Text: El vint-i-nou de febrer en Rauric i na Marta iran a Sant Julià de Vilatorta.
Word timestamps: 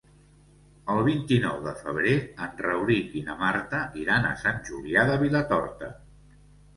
El 0.93 0.99
vint-i-nou 1.07 1.57
de 1.65 1.73
febrer 1.81 2.15
en 2.45 2.55
Rauric 2.67 3.13
i 3.19 3.21
na 3.27 3.35
Marta 3.41 3.81
iran 4.05 4.25
a 4.31 4.31
Sant 4.45 4.57
Julià 4.71 5.05
de 5.11 5.19
Vilatorta. 5.25 5.91